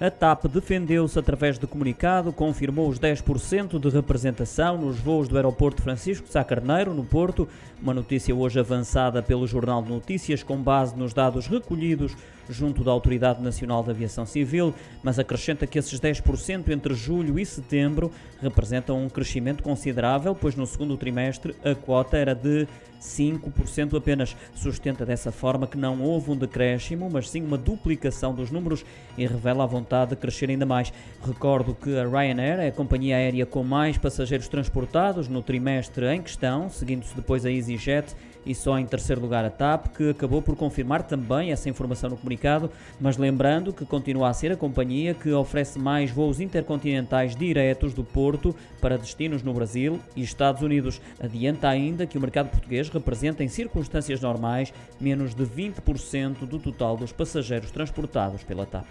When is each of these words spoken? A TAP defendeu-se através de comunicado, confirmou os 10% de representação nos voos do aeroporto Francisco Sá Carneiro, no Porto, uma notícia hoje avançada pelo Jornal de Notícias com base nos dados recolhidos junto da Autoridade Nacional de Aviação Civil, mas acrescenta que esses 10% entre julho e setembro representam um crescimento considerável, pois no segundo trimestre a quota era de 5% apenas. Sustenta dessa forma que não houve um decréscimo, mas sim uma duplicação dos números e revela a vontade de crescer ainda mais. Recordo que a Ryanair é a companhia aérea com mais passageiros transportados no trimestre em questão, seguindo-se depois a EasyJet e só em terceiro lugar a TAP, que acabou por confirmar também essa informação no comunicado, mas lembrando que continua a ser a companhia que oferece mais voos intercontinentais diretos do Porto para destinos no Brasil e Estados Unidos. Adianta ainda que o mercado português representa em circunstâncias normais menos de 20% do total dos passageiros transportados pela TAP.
A 0.00 0.12
TAP 0.12 0.44
defendeu-se 0.44 1.18
através 1.18 1.58
de 1.58 1.66
comunicado, 1.66 2.32
confirmou 2.32 2.88
os 2.88 3.00
10% 3.00 3.80
de 3.80 3.88
representação 3.88 4.78
nos 4.78 5.00
voos 5.00 5.26
do 5.26 5.34
aeroporto 5.34 5.82
Francisco 5.82 6.28
Sá 6.28 6.44
Carneiro, 6.44 6.94
no 6.94 7.02
Porto, 7.02 7.48
uma 7.82 7.92
notícia 7.92 8.32
hoje 8.32 8.60
avançada 8.60 9.20
pelo 9.20 9.44
Jornal 9.44 9.82
de 9.82 9.90
Notícias 9.90 10.44
com 10.44 10.56
base 10.56 10.96
nos 10.96 11.12
dados 11.12 11.48
recolhidos 11.48 12.16
junto 12.48 12.82
da 12.84 12.90
Autoridade 12.90 13.42
Nacional 13.42 13.82
de 13.82 13.90
Aviação 13.90 14.26
Civil, 14.26 14.74
mas 15.02 15.18
acrescenta 15.18 15.66
que 15.66 15.78
esses 15.78 16.00
10% 16.00 16.68
entre 16.68 16.94
julho 16.94 17.38
e 17.38 17.44
setembro 17.46 18.10
representam 18.40 19.02
um 19.02 19.08
crescimento 19.08 19.62
considerável, 19.62 20.34
pois 20.34 20.54
no 20.54 20.66
segundo 20.66 20.96
trimestre 20.96 21.54
a 21.64 21.74
quota 21.74 22.16
era 22.16 22.34
de 22.34 22.66
5% 23.00 23.96
apenas. 23.96 24.36
Sustenta 24.54 25.04
dessa 25.06 25.30
forma 25.30 25.66
que 25.66 25.78
não 25.78 26.02
houve 26.02 26.30
um 26.30 26.36
decréscimo, 26.36 27.08
mas 27.10 27.30
sim 27.30 27.42
uma 27.42 27.56
duplicação 27.56 28.34
dos 28.34 28.50
números 28.50 28.84
e 29.16 29.26
revela 29.26 29.64
a 29.64 29.66
vontade 29.66 30.10
de 30.10 30.16
crescer 30.16 30.50
ainda 30.50 30.66
mais. 30.66 30.92
Recordo 31.24 31.74
que 31.74 31.96
a 31.96 32.06
Ryanair 32.06 32.60
é 32.60 32.68
a 32.68 32.72
companhia 32.72 33.16
aérea 33.16 33.46
com 33.46 33.62
mais 33.62 33.96
passageiros 33.96 34.48
transportados 34.48 35.28
no 35.28 35.42
trimestre 35.42 36.06
em 36.06 36.22
questão, 36.22 36.68
seguindo-se 36.68 37.14
depois 37.14 37.44
a 37.44 37.50
EasyJet 37.50 38.14
e 38.44 38.54
só 38.54 38.78
em 38.78 38.86
terceiro 38.86 39.20
lugar 39.20 39.44
a 39.44 39.50
TAP, 39.50 39.88
que 39.88 40.10
acabou 40.10 40.40
por 40.40 40.56
confirmar 40.56 41.02
também 41.02 41.52
essa 41.52 41.68
informação 41.68 42.10
no 42.10 42.16
comunicado, 42.38 42.70
mas 43.00 43.16
lembrando 43.16 43.72
que 43.72 43.84
continua 43.84 44.28
a 44.28 44.32
ser 44.32 44.52
a 44.52 44.56
companhia 44.56 45.12
que 45.12 45.30
oferece 45.32 45.78
mais 45.78 46.10
voos 46.10 46.40
intercontinentais 46.40 47.34
diretos 47.34 47.92
do 47.92 48.04
Porto 48.04 48.54
para 48.80 48.96
destinos 48.96 49.42
no 49.42 49.52
Brasil 49.52 49.98
e 50.14 50.22
Estados 50.22 50.62
Unidos. 50.62 51.00
Adianta 51.20 51.68
ainda 51.68 52.06
que 52.06 52.16
o 52.16 52.20
mercado 52.20 52.50
português 52.50 52.88
representa 52.88 53.42
em 53.42 53.48
circunstâncias 53.48 54.20
normais 54.20 54.72
menos 55.00 55.34
de 55.34 55.44
20% 55.44 56.46
do 56.46 56.58
total 56.58 56.96
dos 56.96 57.12
passageiros 57.12 57.70
transportados 57.70 58.42
pela 58.42 58.64
TAP. 58.64 58.86